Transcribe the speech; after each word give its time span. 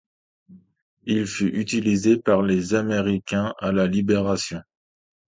Il 1.03 1.27
fut 1.27 1.55
utilisé 1.59 2.17
par 2.17 2.41
les 2.41 2.73
Américains 2.73 3.53
à 3.59 3.71
la 3.71 3.85
Libération. 3.85 4.59